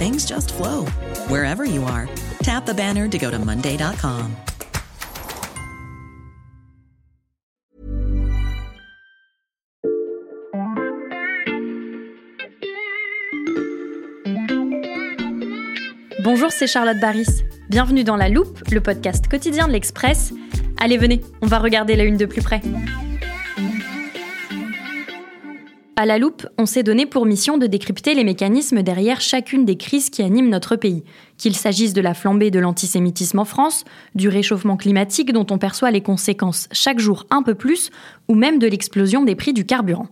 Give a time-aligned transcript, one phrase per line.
[0.00, 0.86] things just flow
[1.28, 2.08] wherever you are.
[2.42, 4.34] Tap the banner to go to Monday.com.
[16.24, 17.42] Bonjour, c'est Charlotte Baris.
[17.68, 20.32] Bienvenue dans La Loupe, le podcast quotidien de l'Express.
[20.78, 22.62] Allez, venez, on va regarder la une de plus près.
[26.00, 29.76] À la loupe, on s'est donné pour mission de décrypter les mécanismes derrière chacune des
[29.76, 31.04] crises qui animent notre pays,
[31.36, 33.84] qu'il s'agisse de la flambée de l'antisémitisme en France,
[34.14, 37.90] du réchauffement climatique dont on perçoit les conséquences chaque jour un peu plus,
[38.28, 40.06] ou même de l'explosion des prix du carburant.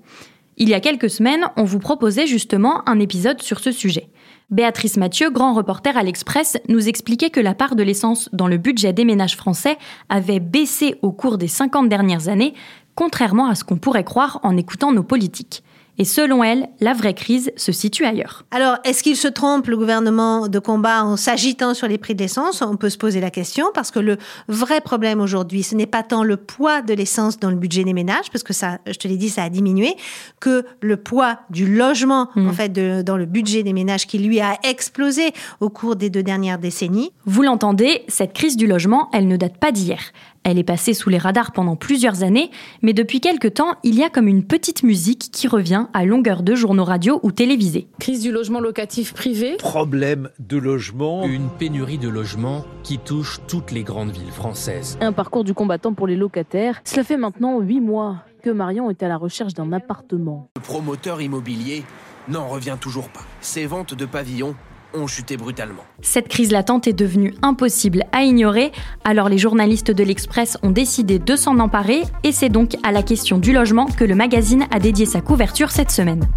[0.58, 4.10] Il y a quelques semaines, on vous proposait justement un épisode sur ce sujet.
[4.50, 8.58] Béatrice Mathieu, grand reporter à l'Express, nous expliquait que la part de l'essence dans le
[8.58, 9.78] budget des ménages français
[10.10, 12.52] avait baissé au cours des 50 dernières années,
[12.94, 15.62] contrairement à ce qu'on pourrait croire en écoutant nos politiques.
[15.98, 18.44] Et selon elle, la vraie crise se situe ailleurs.
[18.52, 22.20] Alors, est-ce qu'il se trompe, le gouvernement de combat, en s'agitant sur les prix de
[22.22, 22.62] l'essence?
[22.62, 26.02] On peut se poser la question, parce que le vrai problème aujourd'hui, ce n'est pas
[26.04, 29.08] tant le poids de l'essence dans le budget des ménages, parce que ça, je te
[29.08, 29.96] l'ai dit, ça a diminué,
[30.40, 32.48] que le poids du logement, Mm.
[32.48, 36.10] en fait, de- dans le budget des ménages, qui lui a explosé au cours des
[36.10, 37.10] deux dernières décennies.
[37.26, 39.98] Vous l'entendez, cette crise du logement, elle ne date pas d'hier.
[40.44, 42.50] Elle est passée sous les radars pendant plusieurs années,
[42.82, 46.42] mais depuis quelque temps, il y a comme une petite musique qui revient à longueur
[46.42, 47.88] de journaux radio ou télévisés.
[47.98, 49.56] Crise du logement locatif privé.
[49.58, 51.24] problème de logement.
[51.24, 54.98] Une pénurie de logements qui touche toutes les grandes villes françaises.
[55.00, 56.80] Un parcours du combattant pour les locataires.
[56.84, 60.48] Cela fait maintenant huit mois que Marion est à la recherche d'un appartement.
[60.56, 61.84] Le promoteur immobilier
[62.28, 63.20] n'en revient toujours pas.
[63.40, 64.54] Ses ventes de pavillons
[64.94, 65.84] ont chuté brutalement.
[66.02, 68.72] Cette crise latente est devenue impossible à ignorer,
[69.04, 73.02] alors les journalistes de l'Express ont décidé de s'en emparer, et c'est donc à la
[73.02, 76.28] question du logement que le magazine a dédié sa couverture cette semaine.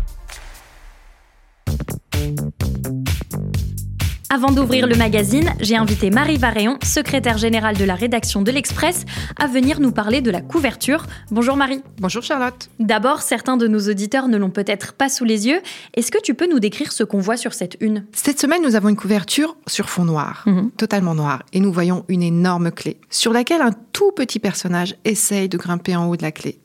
[4.33, 9.03] Avant d'ouvrir le magazine, j'ai invité Marie Varéon, secrétaire générale de la rédaction de l'Express,
[9.37, 11.05] à venir nous parler de la couverture.
[11.31, 11.81] Bonjour Marie.
[11.99, 12.69] Bonjour Charlotte.
[12.79, 15.59] D'abord, certains de nos auditeurs ne l'ont peut-être pas sous les yeux.
[15.95, 18.05] Est-ce que tu peux nous décrire ce qu'on voit sur cette une?
[18.13, 20.71] Cette semaine, nous avons une couverture sur fond noir, Mhm.
[20.77, 25.49] totalement noir, et nous voyons une énorme clé, sur laquelle un tout petit personnage essaye
[25.49, 26.57] de grimper en haut de la clé.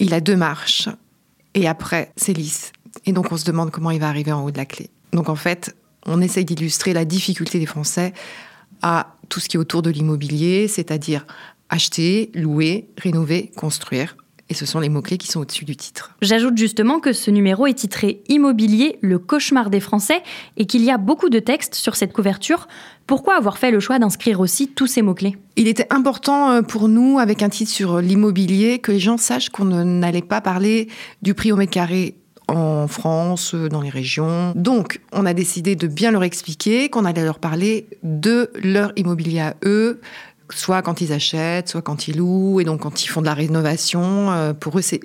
[0.00, 0.88] Il a deux marches,
[1.54, 2.72] et après, c'est lisse.
[3.06, 4.90] Et donc, on se demande comment il va arriver en haut de la clé.
[5.12, 8.12] Donc, en fait, on essaye d'illustrer la difficulté des Français
[8.82, 11.26] à tout ce qui est autour de l'immobilier, c'est-à-dire
[11.68, 14.16] acheter, louer, rénover, construire.
[14.48, 16.16] Et ce sont les mots-clés qui sont au-dessus du titre.
[16.22, 20.24] J'ajoute justement que ce numéro est titré Immobilier, le cauchemar des Français
[20.56, 22.66] et qu'il y a beaucoup de textes sur cette couverture.
[23.06, 25.36] Pourquoi avoir fait le choix d'inscrire aussi tous ces mots-clés?
[25.54, 29.50] Il était important euh, pour nous, avec un titre sur l'immobilier, que les gens sachent
[29.50, 30.88] qu'on n'allait pas parler
[31.22, 32.16] du prix au mètre carré
[32.50, 34.52] en France, euh, dans les régions.
[34.56, 39.40] Donc, on a décidé de bien leur expliquer qu'on allait leur parler de leur immobilier
[39.40, 40.00] à eux,
[40.50, 43.34] soit quand ils achètent, soit quand ils louent, et donc quand ils font de la
[43.34, 44.30] rénovation.
[44.30, 45.00] euh, Pour eux, c'est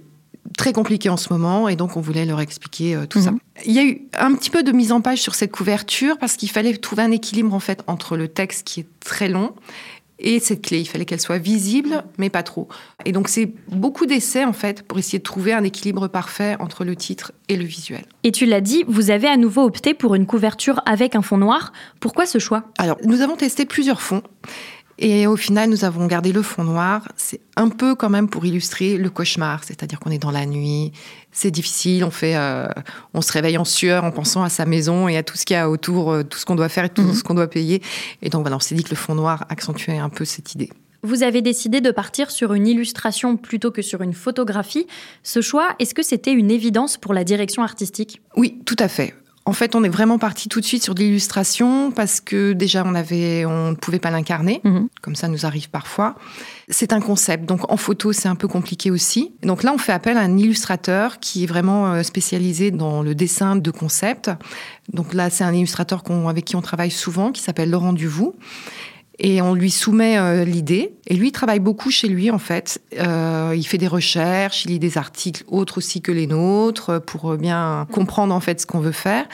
[0.58, 3.32] très compliqué en ce moment, et donc on voulait leur expliquer euh, tout ça.
[3.32, 3.40] Mhm.
[3.66, 6.36] Il y a eu un petit peu de mise en page sur cette couverture, parce
[6.36, 9.54] qu'il fallait trouver un équilibre, en fait, entre le texte qui est très long
[10.26, 10.80] et cette clé.
[10.80, 12.68] Il fallait qu'elle soit visible, mais pas trop.
[13.06, 16.84] Et donc, c'est beaucoup d'essais, en fait, pour essayer de trouver un équilibre parfait entre
[16.84, 18.04] le titre et le visuel.
[18.24, 21.38] Et tu l'as dit, vous avez à nouveau opté pour une couverture avec un fond
[21.38, 21.72] noir.
[22.00, 22.66] Pourquoi ce choix?
[22.78, 24.24] Alors, nous avons testé plusieurs fonds.
[24.98, 27.10] Et au final, nous avons gardé le fond noir.
[27.18, 30.94] C'est un peu quand même pour illustrer le cauchemar, c'est-à-dire qu'on est dans la nuit,
[31.34, 32.68] c'est difficile, on fait, euh,
[33.14, 35.56] on se réveille en sueur en pensant à sa maison et à tout ce qu'il
[35.56, 37.14] y a autour, euh, tout ce qu'on doit faire et tout Mhm.
[37.14, 37.82] ce qu'on doit payer.
[38.22, 40.70] Et donc voilà, on s'est dit que le fond noir accentuait un peu cette idée.
[41.04, 44.88] Vous avez décidé de partir sur une illustration plutôt que sur une photographie.
[45.24, 48.22] Ce choix, est-ce que c'était une évidence pour la direction artistique?
[48.38, 49.14] Oui, tout à fait.
[49.48, 52.84] En fait, on est vraiment parti tout de suite sur de l'illustration parce que déjà
[52.84, 54.88] on avait, on ne pouvait pas l'incarner, Mhm.
[55.04, 56.16] comme ça nous arrive parfois.
[56.70, 59.34] C'est un concept, donc en photo c'est un peu compliqué aussi.
[59.44, 63.14] Donc là, on fait appel à un illustrateur qui est vraiment euh, spécialisé dans le
[63.14, 64.32] dessin de concept.
[64.92, 68.34] Donc là, c'est un illustrateur avec qui on travaille souvent, qui s'appelle Laurent Duvou.
[69.20, 70.94] Et on lui soumet euh, l'idée.
[71.08, 72.82] Et lui, il travaille beaucoup chez lui, en fait.
[73.00, 77.00] Euh, il fait des recherches, il lit des articles autres aussi que les nôtres euh,
[77.00, 79.26] pour bien comprendre, en fait, ce qu'on veut faire.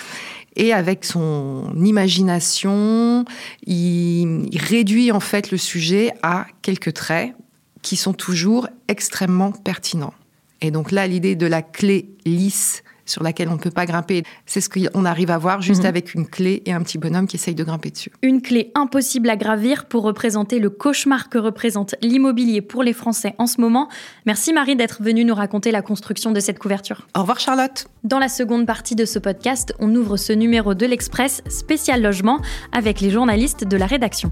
[0.56, 3.25] Et avec son imagination,
[3.66, 7.34] il, il réduit, en fait, le sujet à quelques traits
[7.81, 10.13] qui sont toujours extrêmement pertinents.
[10.62, 14.24] Et donc là, l'idée de la clé lisse sur laquelle on ne peut pas grimper,
[14.46, 15.88] c'est ce qu'on arrive à voir juste Mhm.
[15.88, 18.12] avec une clé et un petit bonhomme qui essaye de grimper dessus.
[18.24, 23.36] Une clé impossible à gravir pour représenter le cauchemar que représente l'immobilier pour les Français
[23.38, 23.90] en ce moment.
[24.25, 27.08] Merci Marie d'être venue nous raconter la construction de cette couverture.
[27.16, 30.86] Au revoir Charlotte Dans la seconde partie de ce podcast, on ouvre ce numéro de
[30.86, 32.40] l'Express spécial logement
[32.72, 34.31] avec les journalistes de la rédaction.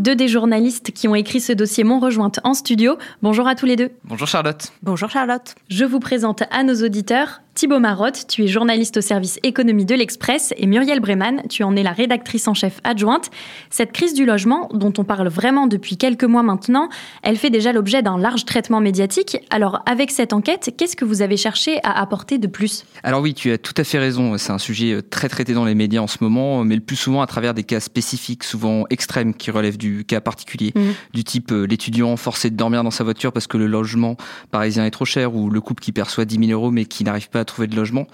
[0.00, 2.96] Deux des journalistes qui ont écrit ce dossier m'ont rejointe en studio.
[3.20, 3.90] Bonjour à tous les deux.
[4.04, 4.72] Bonjour Charlotte.
[4.82, 5.54] Bonjour Charlotte.
[5.68, 9.94] Je vous présente à nos auditeurs Thibaut Marotte, tu es journaliste au service économie de
[9.94, 13.28] l'Express, et Muriel Breman, tu en es la rédactrice en chef adjointe.
[13.68, 16.88] Cette crise du logement, dont on parle vraiment depuis quelques mois maintenant,
[17.22, 19.36] elle fait déjà l'objet d'un large traitement médiatique.
[19.50, 22.86] Alors, avec cette enquête, qu'est-ce que vous avez cherché à apporter de plus?
[23.02, 24.38] Alors oui, tu as tout à fait raison.
[24.38, 26.96] C'est un sujet euh, très traité dans les médias en ce moment, mais le plus
[26.96, 30.72] souvent à travers des cas spécifiques, souvent extrêmes, qui relèvent du cas particulier.
[30.74, 30.94] Mhm.
[31.12, 34.16] Du type euh, l'étudiant forcé de dormir dans sa voiture parce que le logement
[34.50, 37.28] parisien est trop cher, ou le couple qui perçoit 10 000 euros mais qui n'arrive
[37.28, 38.06] pas à trouver de logement.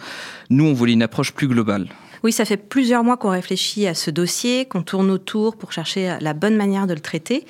[0.51, 1.87] Nous, on voulait une approche plus globale.
[2.25, 6.17] Oui, ça fait plusieurs mois qu'on réfléchit à ce dossier, qu'on tourne autour pour chercher
[6.21, 7.45] la bonne manière de le traiter.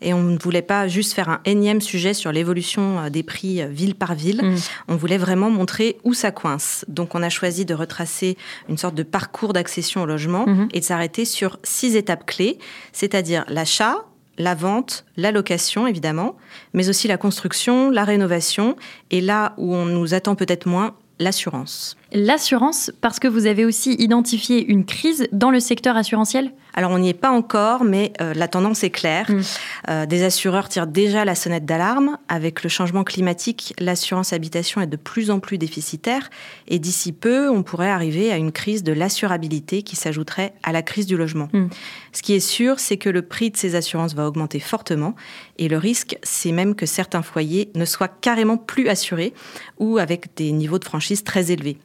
[0.00, 3.60] Et on ne voulait pas juste faire un énième sujet sur l'évolution euh, des prix
[3.62, 4.42] euh, ville par ville.
[4.42, 4.56] Mm.
[4.88, 6.84] On voulait vraiment montrer où ça coince.
[6.88, 8.36] Donc on a choisi de retracer
[8.68, 10.68] une sorte de parcours d'accession au logement Mhm.
[10.72, 12.58] et de s'arrêter sur six étapes clés,
[12.92, 14.06] c'est-à-dire l'achat,
[14.38, 16.36] la vente, la location évidemment,
[16.72, 18.76] mais aussi la construction, la rénovation
[19.10, 21.96] et là où on nous attend peut-être moins, l'assurance.
[22.12, 26.52] L'assurance, parce que vous avez aussi identifié une crise dans le secteur assurantiel?
[26.76, 29.30] Alors on n'y est pas encore, mais euh, la tendance est claire.
[29.30, 29.40] Mm.
[29.88, 32.18] Euh, des assureurs tirent déjà la sonnette d'alarme.
[32.28, 36.28] Avec le changement climatique, l'assurance habitation est de plus en plus déficitaire.
[36.68, 40.82] Et d'ici peu, on pourrait arriver à une crise de l'assurabilité qui s'ajouterait à la
[40.82, 41.48] crise du logement.
[41.54, 41.68] Mm.
[42.12, 45.16] Ce qui est sûr, c'est que le prix de ces assurances va augmenter fortement.
[45.58, 49.32] Et le risque, c'est même que certains foyers ne soient carrément plus assurés
[49.78, 51.78] ou avec des niveaux de franchise très élevés.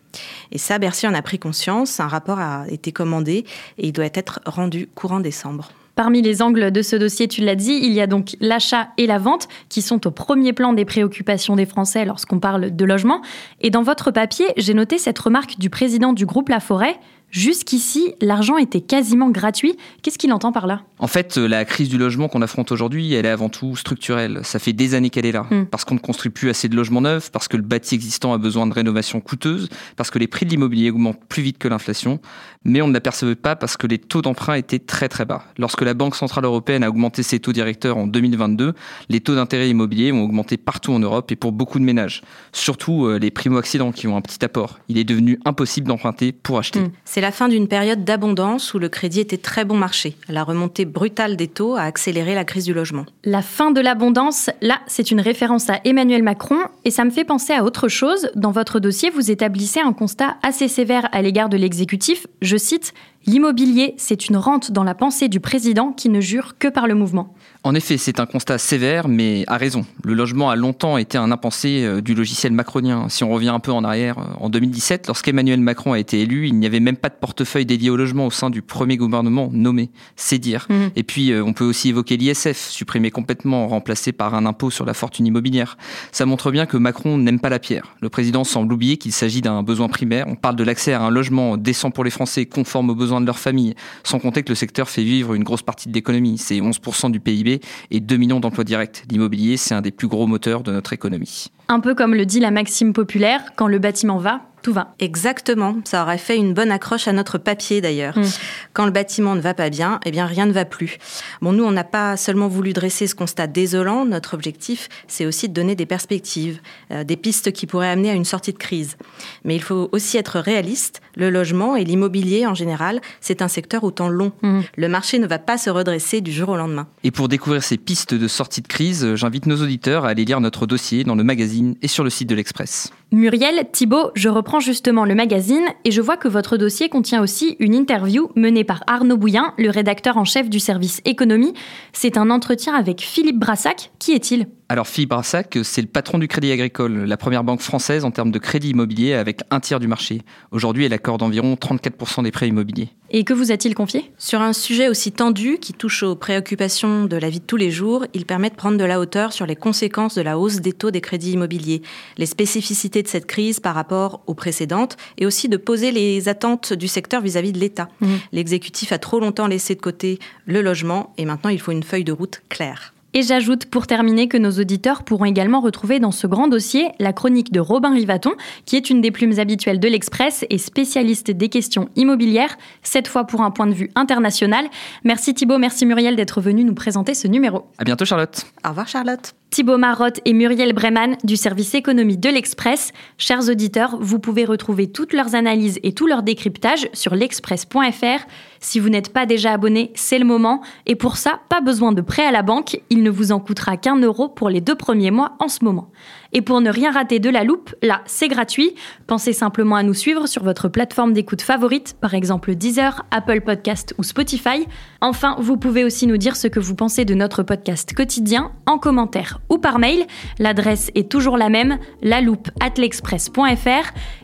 [0.51, 1.99] Et ça, Bercy en a pris conscience.
[1.99, 3.45] Un rapport a été commandé
[3.77, 5.71] et il doit être rendu courant décembre.
[5.95, 9.05] Parmi les angles de ce dossier, tu l'as dit, il y a donc l'achat et
[9.05, 13.21] la vente qui sont au premier plan des préoccupations des Français lorsqu'on parle de logement.
[13.59, 16.97] Et dans votre papier, j'ai noté cette remarque du président du groupe La Forêt.
[17.31, 19.77] Jusqu'ici, l'argent était quasiment gratuit.
[20.01, 20.81] Qu'est-ce qu'il entend par là?
[20.99, 24.41] En fait, euh, la crise du logement qu'on affronte aujourd'hui, elle est avant tout structurelle.
[24.43, 25.47] Ça fait des années qu'elle est là.
[25.49, 25.65] Mm.
[25.71, 28.37] Parce qu'on ne construit plus assez de logements neufs, parce que le bâti existant a
[28.37, 32.19] besoin de rénovation coûteuse, parce que les prix de l'immobilier augmentent plus vite que l'inflation.
[32.65, 35.45] Mais on ne l'apercevait pas parce que les taux d'emprunt étaient très très bas.
[35.57, 38.73] Lorsque la Banque Centrale Européenne a augmenté ses taux directeurs en 2022,
[39.09, 42.21] les taux d'intérêt immobilier ont augmenté partout en Europe et pour beaucoup de ménages.
[42.51, 44.79] Surtout euh, les primo-accidents qui ont un petit apport.
[44.89, 46.81] Il est devenu impossible d'emprunter pour acheter.
[46.81, 46.91] Mm.
[47.21, 50.15] C'est la fin d'une période d'abondance où le crédit était très bon marché.
[50.27, 53.05] La remontée brutale des taux a accéléré la crise du logement.
[53.25, 57.23] La fin de l'abondance, là, c'est une référence à Emmanuel Macron et ça me fait
[57.23, 58.31] penser à autre chose.
[58.33, 62.25] Dans votre dossier, vous établissez un constat assez sévère à l'égard de l'exécutif.
[62.41, 62.91] Je cite
[63.27, 66.95] L'immobilier, c'est une rente dans la pensée du président qui ne jure que par le
[66.95, 67.35] mouvement.
[67.63, 69.85] En effet, c'est un constat sévère, mais à raison.
[70.03, 73.09] Le logement a longtemps été un impensé euh, du logiciel macronien.
[73.09, 76.47] Si on revient un peu en arrière, euh, en 2017, lorsqu'Emmanuel Macron a été élu,
[76.47, 79.49] il n'y avait même pas de portefeuille dédié au logement au sein du premier gouvernement
[79.53, 79.91] nommé.
[80.15, 80.65] C'est dire.
[80.71, 80.89] Mhm.
[80.95, 84.85] Et puis, euh, on peut aussi évoquer l'ISF, supprimé complètement, remplacé par un impôt sur
[84.85, 85.77] la fortune immobilière.
[86.11, 87.95] Ça montre bien que Macron n'aime pas la pierre.
[88.01, 90.25] Le président semble oublier qu'il s'agit d'un besoin primaire.
[90.27, 93.25] On parle de l'accès à un logement décent pour les Français, conforme aux besoins de
[93.25, 96.37] leur famille, sans compter que le secteur fait vivre une grosse partie de l'économie.
[96.37, 99.03] C'est 11% du PIB et 2 millions d'emplois directs.
[99.09, 101.47] L'immobilier, c'est un des plus gros moteurs de notre économie.
[101.71, 104.93] Un peu comme le dit la maxime populaire, quand le bâtiment va, tout va.
[104.99, 105.77] Exactement.
[105.85, 108.17] Ça aurait fait une bonne accroche à notre papier d'ailleurs.
[108.17, 108.25] Mm.
[108.73, 110.97] Quand le bâtiment ne va pas bien, eh bien rien ne va plus.
[111.41, 114.05] Bon, nous, on n'a pas seulement voulu dresser ce constat désolant.
[114.05, 116.59] Notre objectif, c'est aussi de donner des perspectives,
[116.91, 118.97] euh, des pistes qui pourraient amener à une sortie de crise.
[119.43, 121.01] Mais il faut aussi être réaliste.
[121.15, 124.31] Le logement et l'immobilier en général, c'est un secteur au temps long.
[124.43, 124.59] Mm.
[124.77, 126.87] Le marché ne va pas se redresser du jour au lendemain.
[127.03, 130.39] Et pour découvrir ces pistes de sortie de crise, j'invite nos auditeurs à aller lire
[130.39, 132.91] notre dossier dans le magazine et sur le site de l'Express.
[133.11, 137.55] Muriel, Thibault, je reprends justement le magazine et je vois que votre dossier contient aussi
[137.59, 141.53] une interview menée par Arnaud Bouillin, le rédacteur en chef du service économie.
[141.93, 143.91] C'est un entretien avec Philippe Brassac.
[143.99, 144.47] Qui est-il?
[144.71, 148.31] Alors Philippe Brassac, c'est le patron du Crédit Agricole, la première banque française en termes
[148.31, 150.21] de crédit immobilier avec un tiers du marché.
[150.51, 152.87] Aujourd'hui, elle accorde environ 34% des prêts immobiliers.
[153.09, 154.09] Et que vous a-t-il confié?
[154.17, 157.69] Sur un sujet aussi tendu qui touche aux préoccupations de la vie de tous les
[157.69, 160.71] jours, il permet de prendre de la hauteur sur les conséquences de la hausse des
[160.71, 161.81] taux des crédits immobiliers,
[162.17, 166.71] les spécificités de cette crise par rapport aux précédentes et aussi de poser les attentes
[166.71, 167.89] du secteur vis-à-vis de l'État.
[167.99, 168.07] Mmh.
[168.31, 172.05] L'exécutif a trop longtemps laissé de côté le logement et maintenant il faut une feuille
[172.05, 172.93] de route claire.
[173.13, 177.13] Et j'ajoute pour terminer que nos auditeurs pourront également retrouver dans ce grand dossier la
[177.13, 178.31] chronique de Robin Rivaton,
[178.65, 183.25] qui est une des plumes habituelles de l'Express et spécialiste des questions immobilières, cette fois
[183.25, 184.65] pour un point de vue international.
[185.03, 187.65] Merci Thibault, merci Muriel d'être venu nous présenter ce numéro.
[187.77, 188.45] À bientôt Charlotte.
[188.65, 189.33] Au revoir Charlotte.
[189.51, 192.93] Thibaut Marotte et Muriel Breman du service économie de l'Express.
[193.17, 198.25] Chers auditeurs, vous pouvez retrouver toutes leurs analyses et tout leur décryptage sur l'express.fr.
[198.61, 200.61] Si vous n'êtes pas déjà abonné, c'est le moment.
[200.85, 202.79] Et pour ça, pas besoin de prêt à la banque.
[202.89, 205.91] Il ne vous en coûtera qu'un euro pour les deux premiers mois en ce moment.
[206.31, 208.73] Et pour ne rien rater de la loupe, là, c'est gratuit.
[209.05, 213.93] Pensez simplement à nous suivre sur votre plateforme d'écoute favorite, par exemple Deezer, Apple Podcast
[213.97, 214.65] ou Spotify.
[215.01, 218.77] Enfin, vous pouvez aussi nous dire ce que vous pensez de notre podcast quotidien en
[218.77, 220.05] commentaire ou par mail.
[220.39, 222.49] L'adresse est toujours la même, la loupe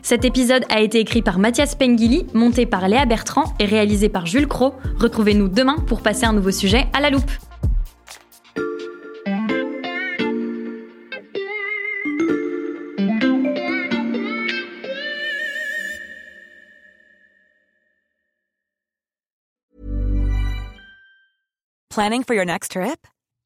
[0.02, 4.26] Cet épisode a été écrit par Mathias Pengili, monté par Léa Bertrand et réalisé par
[4.26, 4.74] Jules Cro.
[4.98, 7.30] Retrouvez-nous demain pour passer un nouveau sujet à la loupe.
[21.98, 23.08] Planning for your next trip?